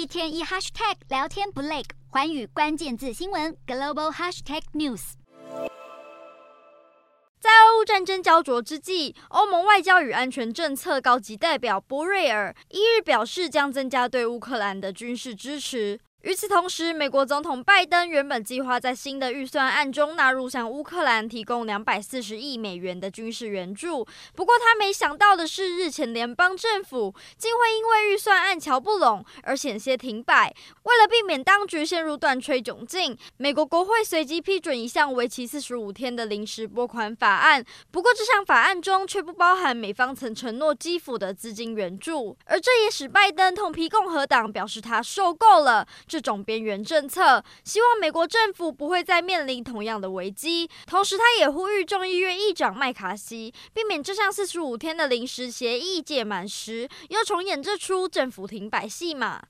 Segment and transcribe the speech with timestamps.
[0.00, 5.12] 一天一 hashtag 聊天不累，环宇关键字新闻 global hashtag news。
[7.38, 16.00] 在俄乌战争焦灼之际，欧盟外交与安全政策高级代表博瑞尔一日表示，将增加对乌克兰的军事支持。
[16.22, 24.06] 与此同时，美国总统拜登原本计划在新的预算案中纳入向乌克兰提供两百四十亿美元的军事援助。
[24.34, 30.54] 不过，他没想到的是，日前联邦政府竟会因为预算案乔不拢而险些停摆。
[30.82, 37.64] 为了避免当局陷入断炊窘境，美国国会随即批准一项为期四十五天的临时拨款法案。
[37.90, 45.88] 不过，这项法案中却不包含美方曾承诺基辅的资金援助，而这也使拜登痛批共和党，表示他受够了。
[46.10, 50.68] 这种边缘政策，希望美国政府不会再面临同样的危机。
[50.84, 59.40] 同时，他也呼吁众议院议长麦卡锡避免这项四十五天的临时协议届满时，又重演这出政府停摆戏码。